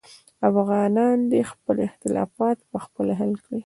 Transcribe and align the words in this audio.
افغانان 0.49 1.17
دې 1.31 1.41
خپل 1.51 1.75
اختلافات 1.87 2.57
پخپله 2.71 3.13
حل 3.19 3.33
کړي. 3.45 3.59